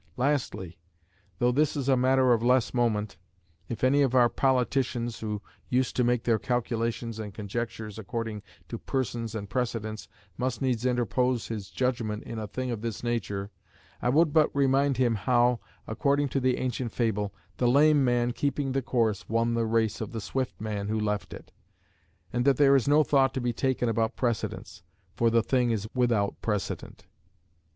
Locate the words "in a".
12.23-12.47